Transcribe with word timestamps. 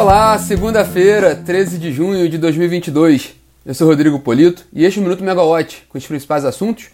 Olá, 0.00 0.38
segunda-feira, 0.38 1.36
13 1.36 1.76
de 1.76 1.92
junho 1.92 2.26
de 2.26 2.38
2022. 2.38 3.34
Eu 3.66 3.74
sou 3.74 3.86
Rodrigo 3.86 4.18
Polito 4.18 4.64
e 4.72 4.86
este 4.86 4.98
é 4.98 5.00
o 5.00 5.04
Minuto 5.04 5.22
Megawatt 5.22 5.84
com 5.90 5.98
os 5.98 6.06
principais 6.06 6.42
assuntos 6.46 6.86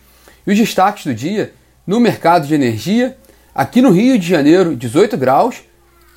e 0.45 0.51
os 0.51 0.59
destaques 0.59 1.07
do 1.07 1.15
dia 1.15 1.53
no 1.87 2.01
mercado 2.01 2.49
de 2.49 2.55
energia. 2.57 3.17
Aqui 3.55 3.81
no 3.81 3.93
Rio 3.93 4.19
de 4.19 4.27
Janeiro, 4.27 4.75
18 4.75 5.17
graus, 5.17 5.63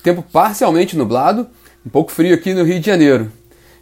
tempo 0.02 0.20
parcialmente 0.32 0.96
nublado, 0.96 1.46
um 1.86 1.88
pouco 1.88 2.10
frio 2.10 2.34
aqui 2.34 2.52
no 2.52 2.64
Rio 2.64 2.80
de 2.80 2.86
Janeiro. 2.86 3.30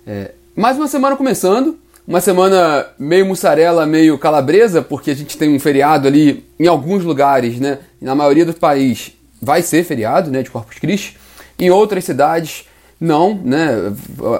É, 0.06 0.32
mais 0.54 0.76
uma 0.76 0.86
semana 0.86 1.16
começando, 1.16 1.78
uma 2.06 2.20
semana 2.20 2.88
meio 2.98 3.24
mussarela, 3.24 3.86
meio 3.86 4.18
calabresa, 4.18 4.82
porque 4.82 5.12
a 5.12 5.16
gente 5.16 5.38
tem 5.38 5.48
um 5.56 5.58
feriado 5.58 6.06
ali 6.06 6.44
em 6.60 6.66
alguns 6.66 7.04
lugares, 7.04 7.58
né? 7.58 7.78
Na 8.02 8.14
maioria 8.14 8.44
do 8.44 8.52
país 8.52 9.12
vai 9.40 9.62
ser 9.62 9.82
feriado, 9.82 10.30
né, 10.30 10.42
de 10.42 10.50
Corpus 10.50 10.78
Christi. 10.78 11.16
Em 11.58 11.70
outras 11.70 12.04
cidades 12.04 12.67
não, 13.00 13.34
né? 13.34 13.92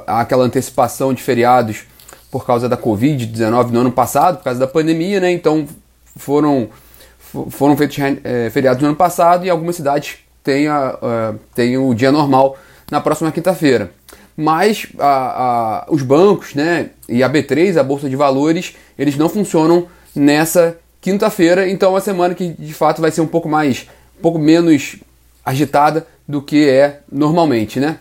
Aquela 0.06 0.44
antecipação 0.44 1.14
de 1.14 1.22
feriados 1.22 1.84
por 2.30 2.44
causa 2.44 2.68
da 2.68 2.76
Covid-19 2.76 3.70
no 3.70 3.80
ano 3.80 3.92
passado, 3.92 4.38
por 4.38 4.44
causa 4.44 4.60
da 4.60 4.66
pandemia, 4.66 5.20
né? 5.20 5.30
Então 5.30 5.66
foram, 6.16 6.68
foram 7.50 7.76
feitos 7.76 7.96
é, 8.24 8.50
feriados 8.50 8.82
no 8.82 8.88
ano 8.88 8.96
passado 8.96 9.46
e 9.46 9.50
algumas 9.50 9.76
cidades 9.76 10.18
têm, 10.42 10.66
a, 10.68 10.98
a, 11.00 11.34
têm 11.54 11.78
o 11.78 11.94
dia 11.94 12.10
normal 12.10 12.56
na 12.90 13.00
próxima 13.00 13.30
quinta-feira. 13.30 13.92
Mas 14.36 14.86
a, 14.98 15.86
os 15.90 16.02
bancos 16.02 16.54
né, 16.54 16.90
e 17.08 17.22
a 17.22 17.28
B3, 17.28 17.76
a 17.76 17.82
Bolsa 17.82 18.08
de 18.08 18.14
Valores, 18.14 18.76
eles 18.96 19.16
não 19.16 19.28
funcionam 19.28 19.88
nessa 20.14 20.78
quinta-feira, 21.00 21.68
então 21.68 21.90
é 21.90 21.92
uma 21.94 22.00
semana 22.00 22.34
que 22.34 22.48
de 22.48 22.72
fato 22.72 23.00
vai 23.00 23.10
ser 23.10 23.20
um 23.20 23.26
pouco 23.26 23.48
mais, 23.48 23.88
um 24.18 24.22
pouco 24.22 24.38
menos 24.38 24.96
agitada 25.44 26.06
do 26.26 26.40
que 26.40 26.68
é 26.68 27.00
normalmente, 27.10 27.80
né? 27.80 27.98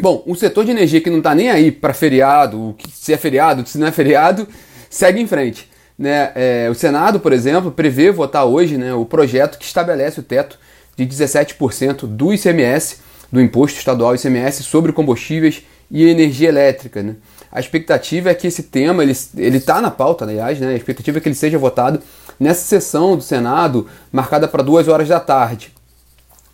Bom, 0.00 0.22
o 0.26 0.36
setor 0.36 0.64
de 0.64 0.70
energia 0.70 1.00
que 1.00 1.10
não 1.10 1.18
está 1.18 1.34
nem 1.34 1.50
aí 1.50 1.72
para 1.72 1.92
feriado, 1.92 2.76
se 2.92 3.12
é 3.12 3.16
feriado, 3.16 3.66
se 3.66 3.78
não 3.78 3.88
é 3.88 3.92
feriado, 3.92 4.46
segue 4.88 5.20
em 5.20 5.26
frente. 5.26 5.68
Né? 5.98 6.30
É, 6.36 6.68
o 6.70 6.74
Senado, 6.74 7.18
por 7.18 7.32
exemplo, 7.32 7.72
prevê 7.72 8.12
votar 8.12 8.44
hoje 8.44 8.78
né, 8.78 8.94
o 8.94 9.04
projeto 9.04 9.58
que 9.58 9.64
estabelece 9.64 10.20
o 10.20 10.22
teto 10.22 10.56
de 10.96 11.04
17% 11.04 12.06
do 12.06 12.32
ICMS, 12.32 12.98
do 13.30 13.40
Imposto 13.40 13.78
Estadual 13.78 14.14
ICMS, 14.14 14.62
sobre 14.62 14.92
combustíveis 14.92 15.64
e 15.90 16.08
energia 16.08 16.48
elétrica. 16.48 17.02
Né? 17.02 17.16
A 17.50 17.58
expectativa 17.58 18.30
é 18.30 18.34
que 18.34 18.46
esse 18.46 18.62
tema, 18.62 19.02
ele 19.02 19.12
está 19.12 19.80
na 19.80 19.90
pauta, 19.90 20.24
aliás, 20.24 20.60
né? 20.60 20.68
a 20.68 20.76
expectativa 20.76 21.18
é 21.18 21.20
que 21.20 21.28
ele 21.28 21.34
seja 21.34 21.58
votado 21.58 22.00
nessa 22.38 22.64
sessão 22.64 23.16
do 23.16 23.22
Senado, 23.22 23.88
marcada 24.12 24.46
para 24.46 24.62
duas 24.62 24.86
horas 24.86 25.08
da 25.08 25.18
tarde. 25.18 25.72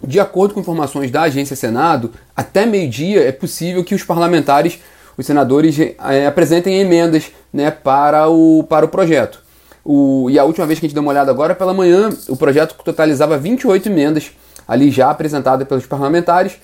De 0.06 0.20
acordo 0.20 0.54
com 0.54 0.60
informações 0.60 1.10
da 1.10 1.22
Agência 1.22 1.56
Senado, 1.56 2.10
até 2.36 2.66
meio-dia 2.66 3.26
é 3.26 3.32
possível 3.32 3.82
que 3.82 3.94
os 3.94 4.02
parlamentares, 4.02 4.78
os 5.16 5.24
senadores, 5.24 5.78
é, 5.78 6.26
apresentem 6.26 6.78
emendas 6.78 7.30
né, 7.52 7.70
para, 7.70 8.28
o, 8.28 8.64
para 8.64 8.84
o 8.84 8.88
projeto. 8.88 9.42
O, 9.84 10.28
e 10.30 10.38
a 10.38 10.44
última 10.44 10.66
vez 10.66 10.78
que 10.78 10.86
a 10.86 10.88
gente 10.88 10.94
deu 10.94 11.02
uma 11.02 11.10
olhada 11.10 11.30
agora, 11.30 11.54
pela 11.54 11.72
manhã, 11.72 12.10
o 12.28 12.36
projeto 12.36 12.74
totalizava 12.82 13.38
28 13.38 13.88
emendas 13.88 14.32
ali 14.66 14.90
já 14.90 15.10
apresentadas 15.10 15.66
pelos 15.66 15.86
parlamentares, 15.86 16.56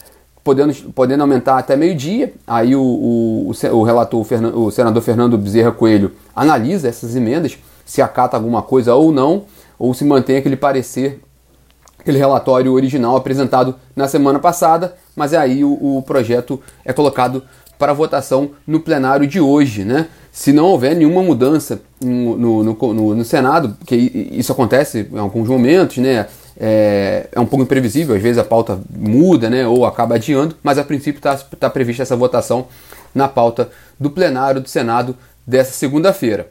podendo, 0.43 0.75
podendo 0.93 1.23
aumentar 1.23 1.59
até 1.59 1.77
meio-dia. 1.77 2.33
Aí 2.47 2.75
o, 2.75 2.83
o, 2.83 3.53
o 3.73 3.83
relator, 3.83 4.27
o 4.55 4.71
senador 4.71 5.03
Fernando 5.03 5.39
Bezerra 5.39 5.73
Coelho, 5.73 6.13
analisa 6.35 6.89
essas 6.89 7.15
emendas, 7.17 7.59
se 7.85 8.01
acata 8.01 8.37
alguma 8.37 8.63
coisa 8.63 8.95
ou 8.95 9.13
não, 9.13 9.45
ou 9.79 9.93
se 9.95 10.05
mantém 10.05 10.37
aquele 10.37 10.57
parecer 10.57 11.21
aquele 12.01 12.19
relatório 12.19 12.73
original 12.73 13.17
apresentado 13.17 13.77
na 13.95 14.09
semana 14.09 14.39
passada, 14.39 14.95
mas 15.15 15.33
é 15.33 15.37
aí 15.37 15.65
o, 15.65 15.99
o 15.99 16.03
projeto 16.03 16.61
é 16.85 16.93
colocado 16.93 17.43
para 17.79 17.93
votação 17.93 18.51
no 18.67 18.81
plenário 18.81 19.27
de 19.27 19.41
hoje, 19.41 19.85
né? 19.85 20.09
Se 20.33 20.53
não 20.53 20.67
houver 20.67 20.95
nenhuma 20.95 21.23
mudança 21.23 21.81
no, 22.01 22.37
no, 22.37 22.63
no, 22.63 23.15
no 23.15 23.25
Senado, 23.25 23.77
que 23.87 23.97
isso 24.33 24.53
acontece 24.53 25.09
em 25.13 25.19
alguns 25.19 25.49
momentos, 25.49 25.97
né? 25.99 26.27
É, 26.63 27.29
é, 27.33 27.41
um 27.41 27.47
pouco 27.47 27.63
imprevisível, 27.65 28.15
às 28.15 28.21
vezes 28.21 28.37
a 28.37 28.45
pauta 28.45 28.79
muda, 28.95 29.49
né? 29.49 29.67
Ou 29.67 29.87
acaba 29.87 30.17
adiando, 30.17 30.57
mas 30.63 30.79
a 30.79 30.85
princípio 30.85 31.19
está 31.19 31.37
tá 31.37 31.71
prevista 31.71 32.03
essa 32.03 32.17
votação 32.17 32.67
na 33.15 33.29
pauta 33.29 33.71
do 33.99 34.11
plenário 34.11 34.61
do 34.61 34.69
Senado 34.69 35.17
dessa 35.47 35.73
segunda-feira. 35.73 36.49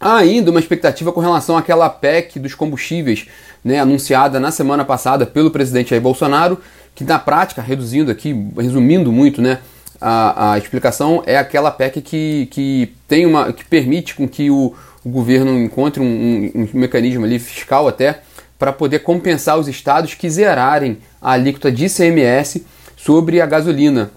Há 0.00 0.18
ainda 0.18 0.50
uma 0.50 0.60
expectativa 0.60 1.10
com 1.12 1.20
relação 1.20 1.56
àquela 1.56 1.90
PEC 1.90 2.38
dos 2.38 2.54
combustíveis, 2.54 3.26
né, 3.64 3.80
anunciada 3.80 4.38
na 4.38 4.52
semana 4.52 4.84
passada 4.84 5.26
pelo 5.26 5.50
presidente 5.50 5.90
Jair 5.90 6.00
Bolsonaro, 6.00 6.58
que 6.94 7.02
na 7.02 7.18
prática, 7.18 7.60
reduzindo 7.60 8.10
aqui, 8.10 8.32
resumindo 8.56 9.10
muito, 9.10 9.42
né, 9.42 9.58
a, 10.00 10.52
a 10.52 10.58
explicação 10.58 11.22
é 11.26 11.36
aquela 11.36 11.72
PEC 11.72 12.00
que, 12.00 12.46
que 12.50 12.92
tem 13.08 13.26
uma 13.26 13.52
que 13.52 13.64
permite 13.64 14.14
com 14.14 14.28
que 14.28 14.50
o, 14.50 14.72
o 15.04 15.08
governo 15.08 15.58
encontre 15.58 16.00
um, 16.00 16.06
um, 16.06 16.68
um 16.74 16.78
mecanismo 16.78 17.24
ali 17.24 17.40
fiscal 17.40 17.88
até 17.88 18.20
para 18.56 18.72
poder 18.72 19.00
compensar 19.00 19.58
os 19.58 19.66
estados 19.66 20.14
que 20.14 20.30
zerarem 20.30 20.98
a 21.20 21.32
alíquota 21.32 21.72
de 21.72 21.86
ICMS 21.86 22.64
sobre 22.96 23.40
a 23.40 23.46
gasolina, 23.46 24.10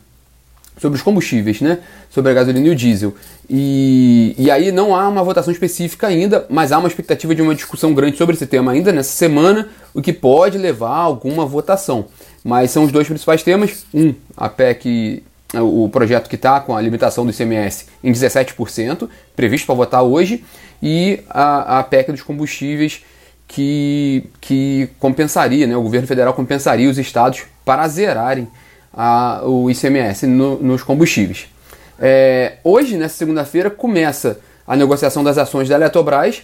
sobre 0.82 0.98
os 0.98 1.04
combustíveis, 1.04 1.62
né? 1.62 1.78
Sobre 2.10 2.32
a 2.32 2.34
gasolina 2.34 2.68
e 2.68 2.72
o 2.72 2.76
diesel. 2.76 3.14
E, 3.48 4.34
e 4.36 4.50
aí 4.50 4.72
não 4.72 4.96
há 4.96 5.08
uma 5.08 5.24
votação 5.24 5.54
específica 5.54 6.08
ainda, 6.08 6.48
mas 6.50 6.72
há 6.72 6.80
uma 6.80 6.88
expectativa 6.88 7.36
de 7.36 7.42
uma 7.42 7.54
discussão 7.54 7.94
grande 7.94 8.18
sobre 8.18 8.36
esse 8.36 8.48
tema 8.48 8.72
ainda 8.72 8.92
nessa 8.92 9.12
semana, 9.12 9.70
o 9.94 10.02
que 10.02 10.12
pode 10.12 10.58
levar 10.58 10.90
a 10.90 11.02
alguma 11.02 11.46
votação. 11.46 12.08
Mas 12.44 12.72
são 12.72 12.84
os 12.84 12.92
dois 12.92 13.08
principais 13.08 13.44
temas. 13.44 13.86
Um, 13.94 14.16
a 14.36 14.50
PEC, 14.50 15.22
o 15.54 15.88
projeto 15.90 16.28
que 16.28 16.36
está 16.36 16.60
com 16.60 16.76
a 16.76 16.82
limitação 16.82 17.24
do 17.26 17.32
ICMS 17.32 17.86
em 18.04 18.12
17%, 18.12 19.08
previsto 19.36 19.68
para 19.68 19.76
votar 19.76 20.02
hoje, 20.02 20.44
e 20.82 21.20
a, 21.30 21.78
a 21.80 21.84
PEC 21.84 22.12
dos 22.12 22.24
combustíveis 22.24 23.04
que, 23.48 24.24
que 24.40 24.90
compensaria, 24.98 25.68
né, 25.68 25.78
o 25.78 25.84
governo 25.84 26.08
federal 26.08 26.34
compensaria 26.34 26.90
os 26.90 26.98
estados 26.98 27.44
para 27.64 27.88
zerarem 27.88 28.48
a, 28.94 29.42
o 29.46 29.70
ICMS 29.70 30.28
no, 30.28 30.58
nos 30.58 30.84
combustíveis. 30.84 31.48
É, 32.00 32.58
hoje, 32.64 32.98
nessa 32.98 33.16
segunda-feira, 33.16 33.70
começa 33.70 34.40
a 34.66 34.76
negociação 34.76 35.24
das 35.24 35.38
ações 35.38 35.70
da 35.70 35.76
Eletrobras, 35.76 36.42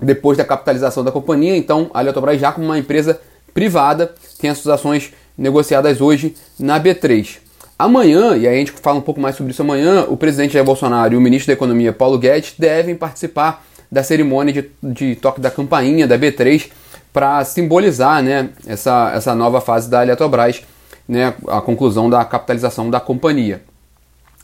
depois 0.00 0.36
da 0.36 0.44
capitalização 0.44 1.02
da 1.02 1.10
companhia. 1.10 1.56
Então, 1.56 1.90
a 1.94 2.02
Eletrobras, 2.02 2.40
já 2.40 2.52
como 2.52 2.66
uma 2.66 2.78
empresa 2.78 3.20
privada, 3.54 4.12
tem 4.38 4.50
as 4.50 4.58
suas 4.58 4.74
ações 4.74 5.12
negociadas 5.36 6.00
hoje 6.00 6.34
na 6.58 6.78
B3. 6.78 7.38
Amanhã, 7.78 8.36
e 8.36 8.46
aí 8.46 8.54
a 8.54 8.58
gente 8.58 8.72
fala 8.72 8.98
um 8.98 9.02
pouco 9.02 9.20
mais 9.20 9.36
sobre 9.36 9.52
isso 9.52 9.60
amanhã, 9.60 10.06
o 10.08 10.16
presidente 10.16 10.54
Jair 10.54 10.64
Bolsonaro 10.64 11.12
e 11.12 11.16
o 11.16 11.20
ministro 11.20 11.48
da 11.48 11.52
Economia, 11.52 11.92
Paulo 11.92 12.18
Guedes, 12.18 12.54
devem 12.58 12.94
participar 12.94 13.66
da 13.92 14.02
cerimônia 14.02 14.52
de, 14.52 14.70
de 14.82 15.16
toque 15.16 15.40
da 15.40 15.50
campainha 15.50 16.06
da 16.06 16.18
B3 16.18 16.70
para 17.12 17.44
simbolizar 17.44 18.22
né, 18.22 18.50
essa, 18.66 19.12
essa 19.14 19.34
nova 19.34 19.60
fase 19.60 19.90
da 19.90 20.02
Eletrobras 20.02 20.62
né, 21.08 21.34
a 21.48 21.60
conclusão 21.60 22.10
da 22.10 22.24
capitalização 22.24 22.90
da 22.90 23.00
companhia. 23.00 23.62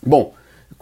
Bom, 0.05 0.33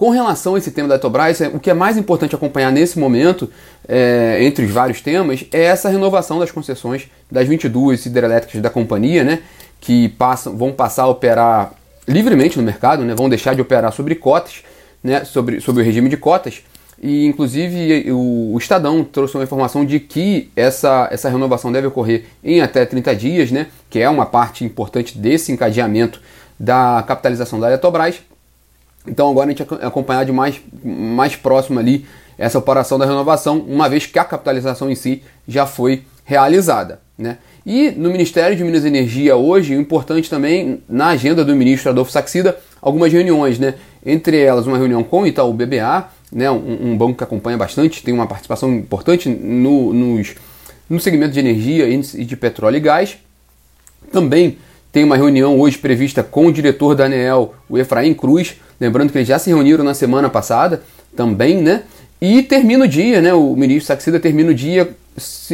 com 0.00 0.08
relação 0.08 0.54
a 0.54 0.58
esse 0.58 0.70
tema 0.70 0.88
da 0.88 0.94
Eletrobras, 0.94 1.40
é, 1.42 1.48
o 1.48 1.60
que 1.60 1.68
é 1.68 1.74
mais 1.74 1.98
importante 1.98 2.34
acompanhar 2.34 2.72
nesse 2.72 2.98
momento, 2.98 3.50
é, 3.86 4.38
entre 4.40 4.64
os 4.64 4.70
vários 4.70 5.02
temas, 5.02 5.44
é 5.52 5.64
essa 5.64 5.90
renovação 5.90 6.38
das 6.38 6.50
concessões 6.50 7.08
das 7.30 7.46
22 7.46 8.06
hidrelétricas 8.06 8.62
da 8.62 8.70
companhia, 8.70 9.22
né, 9.22 9.40
que 9.78 10.08
passam, 10.10 10.56
vão 10.56 10.72
passar 10.72 11.02
a 11.02 11.08
operar 11.08 11.72
livremente 12.08 12.56
no 12.56 12.62
mercado, 12.62 13.04
né, 13.04 13.14
vão 13.14 13.28
deixar 13.28 13.54
de 13.54 13.60
operar 13.60 13.92
sobre 13.92 14.14
cotas, 14.14 14.62
né, 15.04 15.24
sobre, 15.24 15.60
sobre 15.60 15.82
o 15.82 15.84
regime 15.84 16.08
de 16.08 16.16
cotas, 16.16 16.62
e 17.00 17.24
inclusive 17.24 18.12
o, 18.12 18.54
Estadão 18.58 19.02
trouxe 19.02 19.34
uma 19.34 19.44
informação 19.44 19.86
de 19.86 19.98
que 19.98 20.50
essa, 20.54 21.08
essa 21.10 21.30
renovação 21.30 21.72
deve 21.72 21.86
ocorrer 21.86 22.26
em 22.44 22.60
até 22.60 22.84
30 22.84 23.16
dias, 23.16 23.50
né? 23.50 23.68
que 23.88 23.98
é 23.98 24.08
uma 24.08 24.26
parte 24.26 24.64
importante 24.64 25.16
desse 25.16 25.50
encadeamento 25.50 26.20
da 26.58 27.02
capitalização 27.06 27.58
da 27.58 27.68
Eletrobras. 27.68 28.20
Então 29.06 29.30
agora 29.30 29.46
a 29.46 29.50
gente 29.50 29.62
acompanhar 29.80 30.26
de 30.26 30.32
mais, 30.32 30.60
mais 30.84 31.34
próximo 31.34 31.78
ali 31.78 32.04
essa 32.36 32.58
operação 32.58 32.98
da 32.98 33.06
renovação, 33.06 33.58
uma 33.58 33.88
vez 33.88 34.04
que 34.04 34.18
a 34.18 34.24
capitalização 34.24 34.90
em 34.90 34.94
si 34.94 35.22
já 35.48 35.64
foi 35.64 36.02
realizada. 36.24 37.00
Né? 37.16 37.38
E 37.64 37.90
no 37.90 38.10
Ministério 38.10 38.56
de 38.56 38.62
Minas 38.62 38.84
e 38.84 38.88
Energia 38.88 39.36
hoje, 39.36 39.74
importante 39.74 40.28
também 40.28 40.82
na 40.86 41.08
agenda 41.08 41.44
do 41.44 41.56
ministro 41.56 41.90
Adolfo 41.90 42.12
Saxida, 42.12 42.58
algumas 42.80 43.10
reuniões, 43.10 43.58
né? 43.58 43.74
entre 44.04 44.38
elas 44.38 44.66
uma 44.66 44.76
reunião 44.76 45.02
com 45.02 45.22
o 45.22 45.26
Itaú 45.26 45.52
BBA, 45.52 46.08
né, 46.32 46.50
um, 46.50 46.92
um, 46.92 46.96
banco 46.96 47.18
que 47.18 47.24
acompanha 47.24 47.56
bastante, 47.56 48.02
tem 48.02 48.14
uma 48.14 48.26
participação 48.26 48.72
importante 48.72 49.28
no, 49.28 49.92
nos, 49.92 50.34
no 50.88 51.00
segmento 51.00 51.32
de 51.32 51.40
energia 51.40 51.88
e 51.88 52.24
de 52.24 52.36
petróleo 52.36 52.76
e 52.76 52.80
gás. 52.80 53.18
Também 54.12 54.58
tem 54.92 55.04
uma 55.04 55.16
reunião 55.16 55.58
hoje 55.58 55.78
prevista 55.78 56.22
com 56.22 56.46
o 56.46 56.52
diretor 56.52 56.94
da 56.94 57.04
ANEEL, 57.04 57.54
o 57.68 57.78
Efraim 57.78 58.12
Cruz, 58.14 58.56
lembrando 58.80 59.12
que 59.12 59.18
eles 59.18 59.28
já 59.28 59.38
se 59.38 59.50
reuniram 59.50 59.84
na 59.84 59.94
semana 59.94 60.28
passada 60.28 60.82
também, 61.16 61.62
né? 61.62 61.82
E 62.20 62.42
termina 62.42 62.84
o 62.84 62.88
dia, 62.88 63.20
né? 63.20 63.32
O 63.32 63.54
ministro 63.56 63.86
Saxida 63.86 64.20
termina 64.20 64.50
o 64.50 64.54
dia 64.54 64.90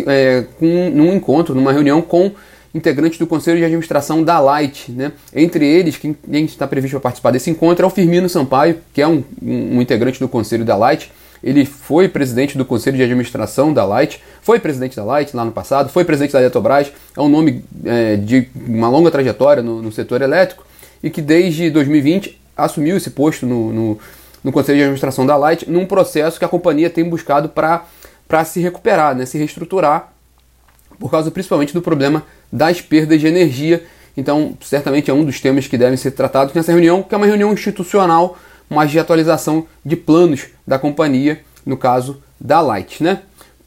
é, 0.06 0.44
com, 0.58 0.90
num 0.90 1.14
encontro, 1.14 1.54
numa 1.54 1.72
reunião 1.72 2.02
com 2.02 2.32
integrantes 2.76 3.18
do 3.18 3.26
Conselho 3.26 3.58
de 3.58 3.64
Administração 3.64 4.22
da 4.22 4.38
Light. 4.38 4.92
Né? 4.92 5.12
Entre 5.34 5.66
eles, 5.66 5.96
quem, 5.96 6.16
está 6.44 6.66
previsto 6.66 6.92
para 6.94 7.00
participar 7.00 7.30
desse 7.30 7.50
encontro 7.50 7.84
é 7.84 7.86
o 7.86 7.90
Firmino 7.90 8.28
Sampaio, 8.28 8.78
que 8.92 9.00
é 9.00 9.08
um, 9.08 9.24
um, 9.42 9.76
um 9.76 9.82
integrante 9.82 10.20
do 10.20 10.28
Conselho 10.28 10.64
da 10.64 10.76
Light. 10.76 11.10
Ele 11.42 11.64
foi 11.64 12.08
presidente 12.08 12.56
do 12.56 12.64
Conselho 12.64 12.96
de 12.96 13.02
Administração 13.02 13.72
da 13.72 13.84
Light, 13.84 14.22
foi 14.42 14.58
presidente 14.58 14.96
da 14.96 15.04
Light 15.04 15.34
lá 15.34 15.44
no 15.44 15.52
passado, 15.52 15.88
foi 15.88 16.04
presidente 16.04 16.32
da 16.32 16.40
Eletrobras, 16.40 16.92
é 17.16 17.20
um 17.20 17.28
nome 17.28 17.64
é, 17.84 18.16
de 18.16 18.48
uma 18.66 18.88
longa 18.88 19.10
trajetória 19.10 19.62
no, 19.62 19.82
no, 19.82 19.92
setor 19.92 20.22
elétrico 20.22 20.66
e 21.02 21.10
que 21.10 21.20
desde 21.20 21.70
2020 21.70 22.40
assumiu 22.56 22.96
esse 22.96 23.10
posto 23.10 23.46
no, 23.46 23.72
no, 23.72 23.98
no 24.42 24.50
Conselho 24.50 24.78
de 24.78 24.84
Administração 24.84 25.26
da 25.26 25.36
Light 25.36 25.70
num 25.70 25.86
processo 25.86 26.38
que 26.38 26.44
a 26.44 26.48
companhia 26.48 26.88
tem 26.88 27.04
buscado 27.04 27.50
para 27.50 28.44
se 28.44 28.60
recuperar, 28.60 29.14
né, 29.14 29.26
se 29.26 29.36
reestruturar, 29.36 30.12
por 30.98 31.10
causa 31.10 31.30
principalmente 31.30 31.74
do 31.74 31.82
problema 31.82 32.24
das 32.52 32.80
perdas 32.80 33.20
de 33.20 33.26
energia. 33.26 33.84
Então, 34.16 34.56
certamente 34.60 35.10
é 35.10 35.14
um 35.14 35.24
dos 35.24 35.40
temas 35.40 35.66
que 35.66 35.76
devem 35.76 35.96
ser 35.96 36.12
tratados 36.12 36.54
nessa 36.54 36.72
reunião, 36.72 37.02
que 37.02 37.14
é 37.14 37.18
uma 37.18 37.26
reunião 37.26 37.52
institucional 37.52 38.36
mas 38.68 38.90
de 38.90 38.98
atualização 38.98 39.66
de 39.84 39.96
planos 39.96 40.46
da 40.66 40.78
companhia, 40.78 41.40
no 41.64 41.76
caso 41.76 42.22
da 42.40 42.60
Light. 42.60 43.02
Né? 43.02 43.20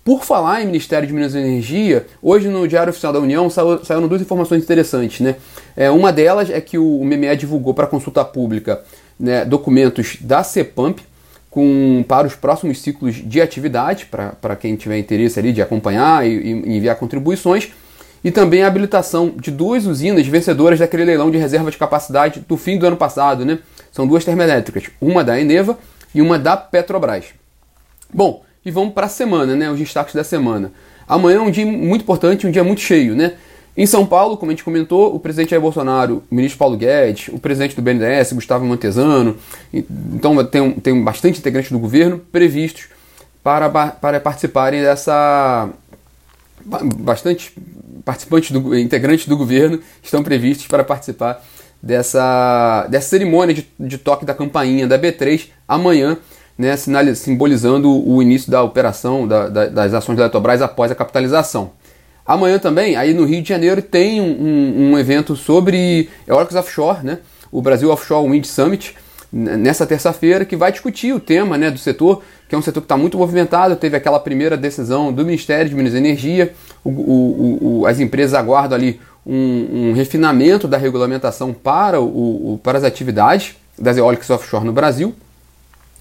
Por 0.03 0.23
falar 0.23 0.61
em 0.61 0.65
Ministério 0.65 1.07
de 1.07 1.13
Minas 1.13 1.35
e 1.35 1.39
Energia, 1.39 2.05
hoje 2.21 2.47
no 2.47 2.67
Diário 2.67 2.91
Oficial 2.91 3.13
da 3.13 3.19
União 3.19 3.49
saíram 3.49 4.07
duas 4.07 4.21
informações 4.21 4.63
interessantes. 4.63 5.21
Né? 5.21 5.35
É, 5.75 5.89
uma 5.89 6.11
delas 6.11 6.49
é 6.49 6.59
que 6.59 6.77
o, 6.77 7.03
MME 7.03 7.35
divulgou 7.37 7.73
para 7.73 7.87
consulta 7.87 8.23
pública 8.25 8.81
né, 9.19 9.45
documentos 9.45 10.17
da 10.21 10.43
CEPAMP 10.43 10.99
com, 11.49 12.03
para 12.07 12.27
os 12.27 12.35
próximos 12.35 12.79
ciclos 12.81 13.15
de 13.15 13.41
atividade, 13.41 14.05
para 14.05 14.55
quem 14.55 14.75
tiver 14.75 14.99
interesse 14.99 15.39
ali 15.39 15.51
de 15.51 15.61
acompanhar 15.61 16.25
e, 16.25 16.29
e 16.29 16.77
enviar 16.77 16.95
contribuições, 16.95 17.71
e 18.23 18.31
também 18.31 18.63
a 18.63 18.67
habilitação 18.67 19.33
de 19.37 19.51
duas 19.51 19.85
usinas 19.85 20.25
vencedoras 20.27 20.79
daquele 20.79 21.05
leilão 21.05 21.31
de 21.31 21.37
reserva 21.37 21.71
de 21.71 21.77
capacidade 21.77 22.43
do 22.47 22.57
fim 22.57 22.77
do 22.77 22.85
ano 22.85 22.97
passado, 22.97 23.45
né? 23.45 23.59
São 23.91 24.07
duas 24.07 24.25
termoelétricas, 24.25 24.89
uma 24.99 25.23
da 25.23 25.39
Eneva 25.39 25.77
e 26.13 26.21
uma 26.21 26.37
da 26.37 26.57
Petrobras. 26.57 27.25
Bom, 28.13 28.43
e 28.65 28.71
vamos 28.71 28.93
para 28.93 29.05
a 29.05 29.09
semana, 29.09 29.55
né? 29.55 29.69
Os 29.71 29.79
destaques 29.79 30.13
da 30.13 30.23
semana. 30.23 30.71
Amanhã 31.07 31.37
é 31.37 31.41
um 31.41 31.51
dia 31.51 31.65
muito 31.65 32.01
importante, 32.01 32.45
um 32.45 32.51
dia 32.51 32.63
muito 32.63 32.81
cheio, 32.81 33.15
né? 33.15 33.33
Em 33.77 33.85
São 33.85 34.05
Paulo, 34.05 34.35
como 34.35 34.51
a 34.51 34.53
gente 34.53 34.63
comentou, 34.63 35.15
o 35.15 35.19
presidente 35.19 35.51
Jair 35.51 35.61
Bolsonaro, 35.61 36.21
o 36.29 36.35
ministro 36.35 36.59
Paulo 36.59 36.75
Guedes, 36.75 37.29
o 37.29 37.39
presidente 37.39 37.75
do 37.75 37.81
BNDES, 37.81 38.33
Gustavo 38.33 38.65
Montezano, 38.65 39.37
então 39.73 40.43
tem, 40.45 40.71
tem 40.73 41.03
bastante 41.03 41.39
integrantes 41.39 41.71
do 41.71 41.79
governo 41.79 42.19
previstos 42.31 42.89
para, 43.41 43.69
para 43.69 44.19
participarem 44.19 44.81
dessa. 44.81 45.69
Bastante 46.97 47.53
participantes, 48.09 48.49
do, 48.49 48.75
integrantes 48.75 49.27
do 49.27 49.37
governo 49.37 49.79
estão 50.01 50.23
previstos 50.23 50.65
para 50.65 50.83
participar 50.83 51.45
dessa, 51.81 52.87
dessa 52.89 53.07
cerimônia 53.07 53.53
de, 53.53 53.67
de 53.79 53.99
toque 53.99 54.25
da 54.25 54.33
campainha 54.33 54.87
da 54.87 54.97
B3 54.97 55.49
amanhã, 55.67 56.17
né, 56.57 56.75
simbolizando 57.15 57.87
o 57.87 58.19
início 58.19 58.49
da 58.49 58.63
operação 58.63 59.27
da, 59.27 59.47
da, 59.47 59.67
das 59.67 59.93
ações 59.93 60.17
da 60.17 60.23
Eletrobras 60.23 60.59
após 60.59 60.91
a 60.91 60.95
capitalização. 60.95 61.71
Amanhã 62.25 62.57
também, 62.57 62.95
aí 62.95 63.13
no 63.13 63.25
Rio 63.25 63.43
de 63.43 63.49
Janeiro, 63.49 63.79
tem 63.79 64.19
um, 64.19 64.91
um 64.91 64.99
evento 64.99 65.35
sobre 65.35 66.09
eólicos 66.27 66.55
offshore, 66.55 67.05
né, 67.05 67.19
o 67.51 67.61
Brasil 67.61 67.91
Offshore 67.91 68.27
Wind 68.27 68.45
Summit, 68.45 68.95
nessa 69.31 69.85
terça-feira, 69.85 70.43
que 70.43 70.55
vai 70.55 70.71
discutir 70.71 71.13
o 71.13 71.19
tema 71.19 71.57
né, 71.57 71.69
do 71.69 71.77
setor, 71.77 72.23
que 72.47 72.55
é 72.55 72.57
um 72.57 72.61
setor 72.61 72.81
que 72.81 72.85
está 72.85 72.97
muito 72.97 73.17
movimentado. 73.17 73.75
Teve 73.75 73.95
aquela 73.95 74.19
primeira 74.19 74.57
decisão 74.57 75.13
do 75.13 75.23
Ministério 75.23 75.69
de 75.69 75.75
Minas 75.75 75.93
e 75.93 75.97
Energia, 75.97 76.53
o, 76.83 76.89
o, 76.89 77.79
o, 77.81 77.85
as 77.85 77.99
empresas 77.99 78.33
aguardam 78.33 78.77
ali 78.77 78.99
um, 79.25 79.89
um 79.89 79.93
refinamento 79.93 80.67
da 80.67 80.77
regulamentação 80.77 81.53
para, 81.53 82.01
o, 82.01 82.59
para 82.63 82.77
as 82.77 82.83
atividades 82.83 83.55
das 83.77 83.97
eólicas 83.97 84.29
offshore 84.29 84.65
no 84.65 84.73
Brasil. 84.73 85.13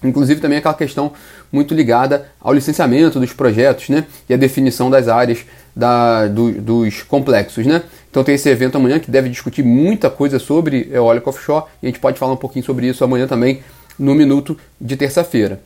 Inclusive 0.03 0.39
também 0.39 0.57
aquela 0.57 0.73
questão 0.73 1.11
muito 1.51 1.73
ligada 1.73 2.29
ao 2.39 2.53
licenciamento 2.53 3.19
dos 3.19 3.33
projetos 3.33 3.89
né, 3.89 4.05
e 4.29 4.33
a 4.33 4.37
definição 4.37 4.89
das 4.89 5.07
áreas 5.07 5.45
da, 5.75 6.27
do, 6.27 6.53
dos 6.53 7.03
complexos. 7.03 7.65
Né? 7.65 7.83
Então 8.09 8.23
tem 8.23 8.35
esse 8.35 8.49
evento 8.49 8.77
amanhã 8.77 8.99
que 8.99 9.11
deve 9.11 9.29
discutir 9.29 9.63
muita 9.63 10.09
coisa 10.09 10.39
sobre 10.39 10.89
eólica 10.91 11.29
offshore 11.29 11.65
e 11.81 11.87
a 11.87 11.89
gente 11.89 11.99
pode 11.99 12.17
falar 12.17 12.33
um 12.33 12.37
pouquinho 12.37 12.65
sobre 12.65 12.87
isso 12.87 13.03
amanhã 13.03 13.27
também 13.27 13.61
no 13.97 14.15
minuto 14.15 14.57
de 14.79 14.95
terça-feira. 14.95 15.61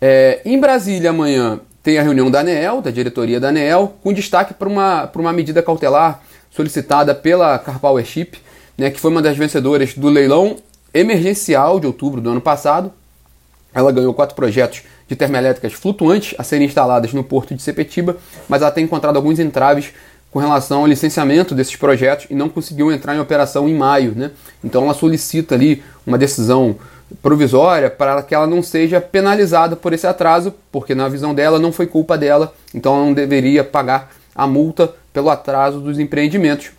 É, 0.00 0.40
em 0.44 0.60
Brasília 0.60 1.10
amanhã 1.10 1.60
tem 1.82 1.98
a 1.98 2.02
reunião 2.02 2.30
da 2.30 2.40
ANEEL, 2.40 2.80
da 2.82 2.90
diretoria 2.90 3.40
da 3.40 3.48
ANEEL, 3.48 3.94
com 4.02 4.12
destaque 4.12 4.54
para 4.54 4.68
uma, 4.68 5.10
uma 5.16 5.32
medida 5.32 5.62
cautelar 5.62 6.22
solicitada 6.50 7.14
pela 7.14 7.58
Car 7.58 7.80
Powership, 7.80 8.38
né, 8.76 8.90
que 8.90 9.00
foi 9.00 9.10
uma 9.10 9.22
das 9.22 9.36
vencedoras 9.36 9.94
do 9.94 10.08
leilão 10.08 10.56
emergencial 10.92 11.80
de 11.80 11.86
outubro 11.86 12.20
do 12.20 12.30
ano 12.30 12.40
passado. 12.40 12.92
Ela 13.74 13.90
ganhou 13.92 14.14
quatro 14.14 14.36
projetos 14.36 14.82
de 15.08 15.16
termoelétricas 15.16 15.72
flutuantes 15.72 16.34
a 16.38 16.44
serem 16.44 16.66
instaladas 16.66 17.12
no 17.12 17.24
porto 17.24 17.54
de 17.54 17.62
Sepetiba, 17.62 18.16
mas 18.48 18.62
ela 18.62 18.70
tem 18.70 18.84
encontrado 18.84 19.16
alguns 19.16 19.38
entraves 19.38 19.92
com 20.30 20.38
relação 20.38 20.80
ao 20.80 20.86
licenciamento 20.86 21.54
desses 21.54 21.76
projetos 21.76 22.26
e 22.28 22.34
não 22.34 22.48
conseguiu 22.48 22.92
entrar 22.92 23.14
em 23.14 23.20
operação 23.20 23.68
em 23.68 23.74
maio. 23.74 24.12
Né? 24.14 24.30
Então 24.62 24.84
ela 24.84 24.94
solicita 24.94 25.54
ali 25.54 25.82
uma 26.06 26.18
decisão 26.18 26.76
provisória 27.22 27.88
para 27.88 28.22
que 28.22 28.34
ela 28.34 28.46
não 28.46 28.62
seja 28.62 29.00
penalizada 29.00 29.74
por 29.74 29.92
esse 29.92 30.06
atraso, 30.06 30.54
porque 30.70 30.94
na 30.94 31.08
visão 31.08 31.34
dela 31.34 31.58
não 31.58 31.72
foi 31.72 31.86
culpa 31.86 32.18
dela, 32.18 32.52
então 32.74 32.94
ela 32.94 33.04
não 33.06 33.14
deveria 33.14 33.64
pagar 33.64 34.12
a 34.34 34.46
multa 34.46 34.92
pelo 35.12 35.30
atraso 35.30 35.80
dos 35.80 35.98
empreendimentos. 35.98 36.70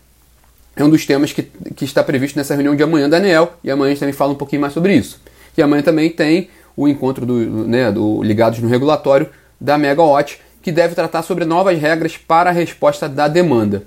É 0.76 0.84
um 0.84 0.90
dos 0.90 1.06
temas 1.06 1.34
que, 1.34 1.44
que 1.76 1.84
está 1.84 2.04
previsto 2.04 2.38
nessa 2.38 2.54
reunião 2.54 2.76
de 2.76 2.84
amanhã 2.84 3.10
da 3.10 3.18
ANEL, 3.18 3.54
e 3.64 3.72
amanhã 3.72 3.88
a 3.88 3.90
gente 3.90 4.00
também 4.00 4.14
fala 4.14 4.32
um 4.32 4.36
pouquinho 4.36 4.62
mais 4.62 4.74
sobre 4.74 4.96
isso. 4.96 5.20
E 5.58 5.62
amanhã 5.62 5.82
também 5.82 6.10
tem 6.10 6.50
o 6.78 6.88
encontro 6.88 7.26
do, 7.26 7.34
né, 7.68 7.92
do 7.92 8.24
Ligados 8.24 8.60
no 8.60 8.70
Regulatório 8.70 9.28
da 9.60 9.78
Megawatt, 9.78 10.40
que 10.62 10.72
deve 10.72 10.96
tratar 10.96 11.22
sobre 11.22 11.46
novas 11.46 11.80
regras 11.80 12.18
para 12.18 12.50
a 12.50 12.54
resposta 12.54 13.08
da 13.08 13.28
demanda. 13.28 13.84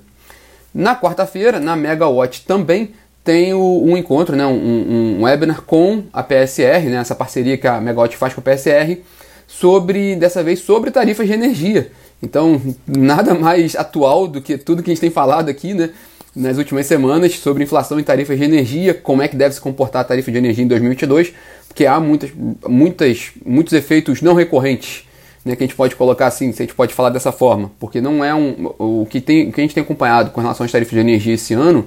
Na 0.74 0.96
quarta-feira, 0.96 1.60
na 1.60 1.76
Megawatt 1.76 2.44
também 2.46 2.92
tem 3.24 3.54
o, 3.54 3.82
um 3.84 3.96
encontro, 3.96 4.34
né, 4.34 4.46
um, 4.46 5.18
um, 5.18 5.22
webinar 5.22 5.62
com 5.62 6.04
a 6.12 6.22
PSR, 6.22 6.88
né, 6.88 6.96
essa 6.96 7.14
parceria 7.14 7.56
que 7.56 7.66
a 7.66 7.80
Megawatt 7.80 8.16
faz 8.16 8.34
com 8.34 8.40
a 8.40 8.44
PSR, 8.44 9.00
sobre, 9.46 10.16
dessa 10.16 10.42
vez, 10.42 10.60
sobre 10.60 10.90
tarifas 10.90 11.26
de 11.26 11.34
energia. 11.34 11.92
Então, 12.22 12.60
nada 12.86 13.34
mais 13.34 13.76
atual 13.76 14.26
do 14.26 14.40
que 14.40 14.56
tudo 14.56 14.82
que 14.82 14.90
a 14.90 14.94
gente 14.94 15.00
tem 15.00 15.10
falado 15.10 15.48
aqui, 15.48 15.74
né? 15.74 15.90
Nas 16.34 16.56
últimas 16.56 16.86
semanas 16.86 17.38
sobre 17.38 17.62
inflação 17.62 18.00
e 18.00 18.02
tarifas 18.02 18.38
de 18.38 18.44
energia, 18.44 18.94
como 18.94 19.20
é 19.20 19.28
que 19.28 19.36
deve 19.36 19.54
se 19.54 19.60
comportar 19.60 20.00
a 20.00 20.04
tarifa 20.04 20.30
de 20.30 20.38
energia 20.38 20.64
em 20.64 20.68
2022, 20.68 21.34
porque 21.68 21.84
há 21.84 22.00
muitas, 22.00 22.30
muitas, 22.66 23.32
muitos 23.44 23.72
efeitos 23.74 24.22
não 24.22 24.32
recorrentes, 24.32 25.06
né, 25.44 25.56
que 25.56 25.64
a 25.64 25.66
gente 25.66 25.76
pode 25.76 25.96
colocar 25.96 26.26
assim, 26.26 26.52
se 26.52 26.62
a 26.62 26.64
gente 26.64 26.74
pode 26.74 26.94
falar 26.94 27.10
dessa 27.10 27.32
forma, 27.32 27.70
porque 27.80 28.00
não 28.00 28.24
é 28.24 28.34
um, 28.34 28.72
o 28.78 29.06
que, 29.08 29.20
tem, 29.20 29.48
o 29.48 29.52
que 29.52 29.60
a 29.60 29.64
gente 29.64 29.74
tem 29.74 29.82
acompanhado 29.82 30.30
com 30.30 30.40
relação 30.40 30.64
às 30.64 30.70
tarifas 30.70 30.92
de 30.92 31.00
energia 31.00 31.34
esse 31.34 31.54
ano, 31.54 31.86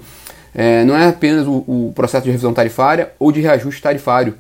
é, 0.54 0.84
não 0.86 0.96
é 0.96 1.08
apenas 1.08 1.48
o, 1.48 1.64
o, 1.68 1.92
processo 1.94 2.24
de 2.24 2.32
revisão 2.32 2.54
tarifária 2.54 3.12
ou 3.20 3.32
de 3.32 3.42
reajuste 3.42 3.82
tarifário 3.82 4.36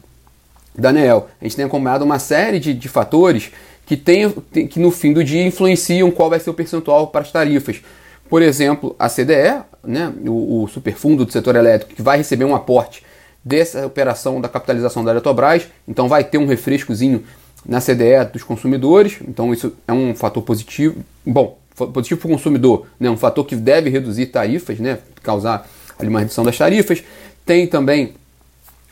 da 0.77 0.89
ANEEL. 0.89 1.27
A 1.41 1.43
gente 1.43 1.55
tem 1.55 1.65
acompanhado 1.65 2.05
uma 2.05 2.19
série 2.19 2.59
de, 2.59 2.73
de 2.73 2.87
fatores 2.87 3.51
que, 3.85 3.97
tem, 3.97 4.31
que 4.69 4.79
no 4.79 4.91
fim 4.91 5.13
do 5.13 5.23
dia 5.23 5.45
influenciam 5.45 6.09
qual 6.11 6.29
vai 6.29 6.39
ser 6.39 6.49
o 6.49 6.53
percentual 6.53 7.07
para 7.07 7.21
as 7.21 7.31
tarifas. 7.31 7.81
Por 8.29 8.41
exemplo, 8.41 8.95
a 8.97 9.07
CDE, 9.09 9.61
né, 9.83 10.11
o, 10.25 10.63
o 10.63 10.67
superfundo 10.67 11.25
do 11.25 11.31
setor 11.31 11.55
elétrico, 11.55 11.93
que 11.93 12.01
vai 12.01 12.17
receber 12.17 12.45
um 12.45 12.55
aporte 12.55 13.03
dessa 13.43 13.85
operação 13.85 14.41
da 14.41 14.49
capitalização 14.49 15.03
da 15.03 15.11
Eletrobras, 15.11 15.67
então 15.87 16.09
vai 16.09 16.23
ter 16.23 16.39
um 16.39 16.47
refrescozinho 16.47 17.23
na 17.67 17.79
CDE 17.79 18.31
dos 18.31 18.43
consumidores, 18.43 19.17
então 19.27 19.53
isso 19.53 19.73
é 19.87 19.93
um 19.93 20.13
fator 20.13 20.43
positivo. 20.43 21.03
Bom, 21.25 21.57
positivo 21.75 22.21
para 22.21 22.27
o 22.27 22.31
consumidor, 22.31 22.87
né, 22.99 23.09
um 23.09 23.17
fator 23.17 23.45
que 23.45 23.55
deve 23.55 23.89
reduzir 23.89 24.27
tarifas, 24.27 24.79
né, 24.79 24.99
causar 25.21 25.67
ali, 25.99 26.09
uma 26.09 26.19
redução 26.19 26.43
das 26.43 26.57
tarifas. 26.57 27.03
Tem 27.45 27.67
também 27.67 28.13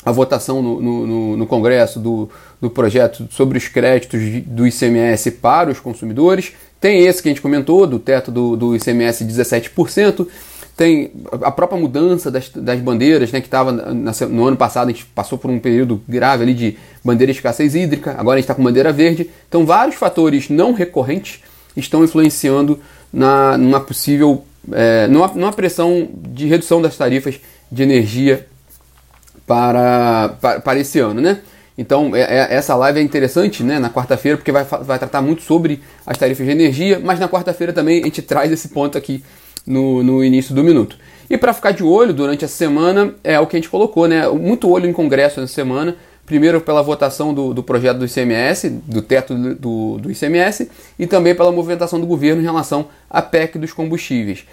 a 0.05 0.11
votação 0.11 0.61
no, 0.61 0.81
no, 0.81 1.37
no 1.37 1.47
Congresso 1.47 1.99
do, 1.99 2.29
do 2.59 2.69
projeto 2.69 3.27
sobre 3.31 3.57
os 3.57 3.67
créditos 3.67 4.19
do 4.45 4.67
ICMS 4.67 5.31
para 5.31 5.71
os 5.71 5.79
consumidores. 5.79 6.53
Tem 6.79 7.05
esse 7.05 7.23
que 7.23 7.29
a 7.29 7.31
gente 7.31 7.41
comentou, 7.41 7.87
do 7.87 7.97
teto 7.97 8.29
do, 8.29 8.57
do 8.57 8.75
ICMS 8.75 9.23
17%. 9.23 10.27
Tem 10.75 11.11
a 11.41 11.51
própria 11.51 11.79
mudança 11.79 12.31
das, 12.31 12.49
das 12.49 12.79
bandeiras, 12.79 13.31
né, 13.31 13.39
que 13.39 13.47
estava 13.47 13.71
no 13.71 14.45
ano 14.45 14.57
passado, 14.57 14.89
a 14.89 14.91
gente 14.91 15.05
passou 15.05 15.37
por 15.37 15.51
um 15.51 15.59
período 15.59 16.01
grave 16.07 16.43
ali 16.43 16.53
de 16.53 16.77
bandeira 17.03 17.31
de 17.31 17.37
escassez 17.37 17.75
hídrica, 17.75 18.15
agora 18.17 18.35
a 18.35 18.37
gente 18.37 18.45
está 18.45 18.55
com 18.55 18.63
bandeira 18.63 18.91
verde. 18.91 19.29
Então, 19.47 19.65
vários 19.65 19.95
fatores 19.95 20.49
não 20.49 20.73
recorrentes 20.73 21.41
estão 21.77 22.03
influenciando 22.03 22.79
na, 23.11 23.57
numa 23.57 23.79
possível 23.79 24.43
é, 24.71 25.07
numa, 25.07 25.27
numa 25.27 25.51
pressão 25.51 26.09
de 26.15 26.47
redução 26.47 26.81
das 26.81 26.95
tarifas 26.95 27.39
de 27.71 27.83
energia 27.83 28.47
para, 29.45 30.29
para, 30.39 30.59
para 30.59 30.79
esse 30.79 30.99
ano, 30.99 31.19
né? 31.19 31.39
Então, 31.77 32.15
é, 32.15 32.21
é, 32.21 32.55
essa 32.55 32.75
live 32.75 32.99
é 32.99 33.01
interessante 33.01 33.63
né, 33.63 33.79
na 33.79 33.89
quarta-feira, 33.89 34.37
porque 34.37 34.51
vai, 34.51 34.63
vai 34.63 34.99
tratar 34.99 35.21
muito 35.21 35.41
sobre 35.41 35.81
as 36.05 36.17
tarifas 36.17 36.45
de 36.45 36.51
energia, 36.51 36.99
mas 37.03 37.19
na 37.19 37.27
quarta-feira 37.27 37.73
também 37.73 38.01
a 38.01 38.05
gente 38.05 38.21
traz 38.21 38.51
esse 38.51 38.69
ponto 38.69 38.97
aqui 38.97 39.23
no, 39.65 40.03
no 40.03 40.23
início 40.23 40.53
do 40.53 40.63
minuto. 40.63 40.97
E 41.29 41.37
para 41.37 41.53
ficar 41.53 41.71
de 41.71 41.83
olho 41.83 42.13
durante 42.13 42.45
a 42.45 42.47
semana 42.47 43.15
é 43.23 43.39
o 43.39 43.47
que 43.47 43.55
a 43.55 43.59
gente 43.59 43.69
colocou, 43.69 44.07
né? 44.07 44.27
Muito 44.29 44.69
olho 44.69 44.87
em 44.87 44.93
congresso 44.93 45.39
nessa 45.39 45.53
semana. 45.53 45.95
Primeiro 46.25 46.61
pela 46.61 46.81
votação 46.81 47.33
do, 47.33 47.53
do 47.53 47.61
projeto 47.61 47.97
do 47.97 48.05
ICMS, 48.05 48.69
do 48.69 49.01
teto 49.01 49.35
do, 49.35 49.97
do 49.97 50.11
ICMS, 50.11 50.69
e 50.97 51.05
também 51.05 51.35
pela 51.35 51.51
movimentação 51.51 51.99
do 51.99 52.07
governo 52.07 52.41
em 52.41 52.45
relação 52.45 52.87
à 53.09 53.21
PEC 53.21 53.57
dos 53.57 53.73
combustíveis. 53.73 54.45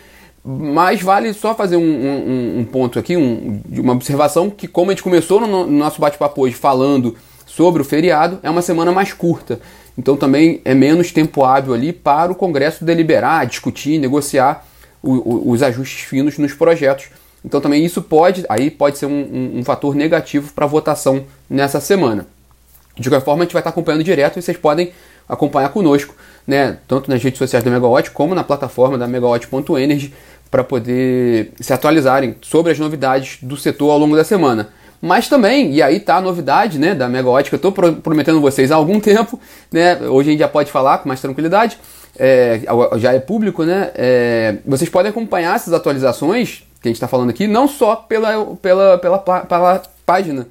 Mas 0.45 1.01
vale 1.01 1.33
só 1.33 1.55
fazer 1.55 1.77
um, 1.77 1.83
um, 1.83 2.59
um 2.61 2.65
ponto 2.65 2.99
aqui, 2.99 3.17
um, 3.17 3.61
uma 3.71 3.93
observação 3.93 4.51
que 4.51 4.67
como 4.67 4.91
a 4.91 4.95
gente 4.95 5.03
começou 5.03 5.41
no, 5.41 5.67
no 5.67 5.79
nosso 5.79 6.01
bate-papo 6.01 6.43
hoje 6.43 6.55
falando 6.55 7.15
sobre 7.47 7.83
o 7.83 7.85
feriado, 7.85 8.41
é 8.43 8.51
uma 8.51 8.63
semana 8.63 8.91
mais 8.91 9.13
curta. 9.13 9.61
Então 9.97 10.17
também 10.17 10.61
é 10.65 10.75
menos 10.75 11.13
tempo 11.13 11.45
hábil 11.45 11.75
ali 11.75 11.93
para 11.93 12.33
o 12.33 12.35
Congresso 12.35 12.85
deliberar, 12.85 13.47
discutir, 13.47 13.99
negociar 13.99 14.67
o, 15.03 15.13
o, 15.13 15.51
os 15.51 15.63
ajustes 15.63 16.01
finos 16.01 16.39
nos 16.39 16.53
projetos. 16.53 17.07
Então 17.45 17.61
também 17.61 17.85
isso 17.85 18.03
pode, 18.03 18.45
aí 18.49 18.71
pode 18.71 18.99
ser 18.99 19.07
um, 19.07 19.11
um, 19.11 19.59
um 19.59 19.65
fator 19.65 19.95
negativo 19.95 20.53
para 20.53 20.65
a 20.65 20.69
votação 20.69 21.25
nessa 21.49 21.81
semana. 21.81 22.27
De 22.99 23.09
qualquer 23.09 23.25
forma, 23.25 23.43
a 23.43 23.45
gente 23.45 23.53
vai 23.53 23.61
estar 23.61 23.71
acompanhando 23.71 24.05
direto 24.05 24.39
e 24.39 24.43
vocês 24.43 24.57
podem 24.57 24.93
acompanhar 25.29 25.69
conosco, 25.71 26.15
né, 26.47 26.79
tanto 26.89 27.09
nas 27.09 27.23
redes 27.23 27.39
sociais 27.39 27.65
da 27.65 27.71
Megawatt 27.71 28.11
como 28.11 28.35
na 28.35 28.43
plataforma 28.43 28.99
da 28.99 29.07
megawatt.energy 29.07 30.13
para 30.51 30.65
poder 30.65 31.53
se 31.61 31.73
atualizarem 31.73 32.35
sobre 32.43 32.73
as 32.73 32.79
novidades 32.79 33.39
do 33.41 33.57
setor 33.57 33.93
ao 33.93 33.99
longo 33.99 34.17
da 34.17 34.25
semana. 34.25 34.69
Mas 35.01 35.29
também, 35.29 35.73
e 35.73 35.81
aí 35.81 35.99
tá 36.01 36.17
a 36.17 36.21
novidade 36.21 36.79
né, 36.79 36.95
da 36.95 37.09
Megawatt 37.09 37.49
que 37.49 37.55
eu 37.55 37.59
estou 37.59 37.73
prometendo 37.73 38.41
vocês 38.41 38.71
há 38.71 38.75
algum 38.75 38.99
tempo, 39.01 39.41
né, 39.73 39.97
hoje 40.03 40.29
a 40.29 40.33
gente 40.33 40.41
já 40.41 40.49
pode 40.49 40.71
falar 40.71 40.99
com 40.99 41.09
mais 41.09 41.21
tranquilidade, 41.21 41.79
é, 42.19 42.61
já 42.99 43.13
é 43.13 43.21
público, 43.21 43.65
né? 43.65 43.91
É, 43.95 44.57
vocês 44.67 44.91
podem 44.91 45.11
acompanhar 45.11 45.57
essas 45.57 45.73
atualizações 45.73 46.65
que 46.81 46.89
a 46.89 46.91
gente 46.91 46.97
está 46.97 47.09
falando 47.09 47.31
aqui, 47.31 47.47
não 47.47 47.69
só 47.69 47.97
pela, 47.97 48.57
pela, 48.57 48.99
pela, 48.99 49.19
pela 49.19 49.83
página, 50.07 50.47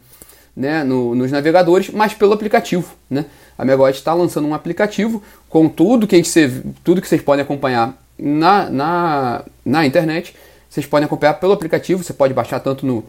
né, 0.55 0.83
no, 0.83 1.15
nos 1.15 1.31
navegadores, 1.31 1.89
mas 1.89 2.13
pelo 2.13 2.33
aplicativo, 2.33 2.93
né? 3.09 3.25
A 3.57 3.65
Megawatt 3.65 3.97
está 3.97 4.13
lançando 4.13 4.47
um 4.47 4.53
aplicativo 4.53 5.21
com 5.49 5.67
tudo 5.67 6.07
que, 6.07 6.15
a 6.15 6.17
gente, 6.17 6.63
tudo 6.83 7.01
que 7.01 7.07
vocês 7.07 7.21
podem 7.21 7.43
acompanhar 7.43 7.97
na, 8.17 8.69
na, 8.69 9.43
na 9.65 9.85
internet. 9.85 10.35
Vocês 10.69 10.85
podem 10.85 11.05
acompanhar 11.05 11.33
pelo 11.33 11.51
aplicativo, 11.51 12.03
você 12.03 12.13
pode 12.13 12.33
baixar 12.33 12.59
tanto 12.59 12.85
no, 12.85 13.03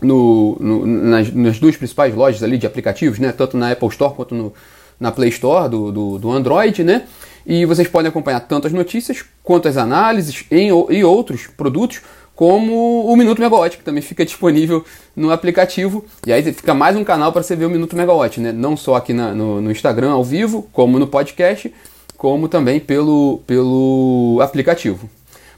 no, 0.00 0.56
no 0.60 0.86
nas, 0.86 1.32
nas, 1.32 1.58
duas 1.58 1.76
principais 1.76 2.14
lojas 2.14 2.42
ali 2.42 2.58
de 2.58 2.66
aplicativos, 2.66 3.18
né? 3.18 3.32
Tanto 3.32 3.56
na 3.56 3.70
Apple 3.70 3.88
Store 3.88 4.14
quanto 4.14 4.34
no, 4.34 4.52
na 4.98 5.12
Play 5.12 5.30
Store 5.30 5.68
do, 5.68 5.92
do, 5.92 6.18
do 6.18 6.30
Android, 6.30 6.82
né? 6.84 7.06
E 7.46 7.64
vocês 7.64 7.88
podem 7.88 8.08
acompanhar 8.08 8.40
tanto 8.40 8.66
as 8.66 8.72
notícias 8.72 9.24
quanto 9.42 9.68
as 9.68 9.76
análises 9.76 10.44
em, 10.50 10.68
e 10.68 11.04
outros 11.04 11.46
produtos, 11.46 12.00
como 12.34 13.04
o 13.06 13.16
Minuto 13.16 13.40
Megawatt, 13.40 13.76
que 13.76 13.84
também 13.84 14.02
fica 14.02 14.24
disponível 14.26 14.84
no 15.14 15.30
aplicativo. 15.30 16.04
E 16.26 16.32
aí 16.32 16.42
fica 16.52 16.74
mais 16.74 16.96
um 16.96 17.04
canal 17.04 17.32
para 17.32 17.42
você 17.42 17.54
ver 17.54 17.66
o 17.66 17.70
Minuto 17.70 17.96
Megawatt, 17.96 18.40
né? 18.40 18.52
Não 18.52 18.76
só 18.76 18.96
aqui 18.96 19.12
na, 19.12 19.32
no, 19.32 19.60
no, 19.60 19.70
Instagram 19.70 20.12
ao 20.12 20.24
vivo, 20.24 20.68
como 20.72 20.98
no 20.98 21.06
podcast, 21.06 21.72
como 22.16 22.48
também 22.48 22.80
pelo, 22.80 23.40
pelo 23.46 24.38
aplicativo. 24.40 25.08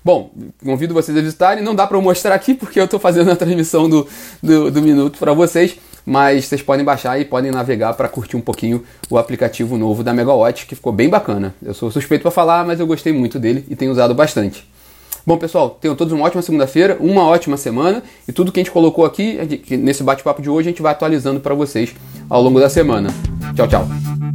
Bom, 0.04 0.30
convido 0.62 0.92
vocês 0.92 1.16
a 1.16 1.20
visitarem. 1.20 1.64
Não 1.64 1.74
dá 1.74 1.86
para 1.86 1.96
eu 1.96 2.02
mostrar 2.02 2.34
aqui 2.34 2.52
porque 2.54 2.78
eu 2.80 2.84
estou 2.84 3.00
fazendo 3.00 3.30
a 3.30 3.36
transmissão 3.36 3.88
do, 3.88 4.06
do, 4.42 4.70
do 4.70 4.82
Minuto 4.82 5.18
para 5.18 5.32
vocês 5.32 5.76
mas 6.04 6.46
vocês 6.46 6.62
podem 6.62 6.84
baixar 6.84 7.18
e 7.20 7.24
podem 7.24 7.50
navegar 7.50 7.94
para 7.94 8.08
curtir 8.08 8.36
um 8.36 8.40
pouquinho 8.40 8.82
o 9.08 9.16
aplicativo 9.18 9.76
novo 9.76 10.02
da 10.02 10.12
Megawatt, 10.12 10.66
que 10.66 10.74
ficou 10.74 10.92
bem 10.92 11.08
bacana. 11.08 11.54
Eu 11.62 11.74
sou 11.74 11.90
suspeito 11.90 12.22
para 12.22 12.30
falar, 12.30 12.64
mas 12.64 12.80
eu 12.80 12.86
gostei 12.86 13.12
muito 13.12 13.38
dele 13.38 13.64
e 13.68 13.76
tenho 13.76 13.92
usado 13.92 14.14
bastante. 14.14 14.68
Bom, 15.26 15.38
pessoal, 15.38 15.70
tenham 15.80 15.96
todos 15.96 16.12
uma 16.12 16.26
ótima 16.26 16.42
segunda-feira, 16.42 16.98
uma 17.00 17.26
ótima 17.26 17.56
semana 17.56 18.02
e 18.28 18.32
tudo 18.32 18.52
que 18.52 18.60
a 18.60 18.62
gente 18.62 18.72
colocou 18.72 19.06
aqui 19.06 19.38
nesse 19.78 20.02
bate-papo 20.02 20.42
de 20.42 20.50
hoje 20.50 20.68
a 20.68 20.70
gente 20.70 20.82
vai 20.82 20.92
atualizando 20.92 21.40
para 21.40 21.54
vocês 21.54 21.94
ao 22.28 22.42
longo 22.42 22.60
da 22.60 22.68
semana. 22.68 23.08
Tchau, 23.56 23.66
tchau. 23.66 24.33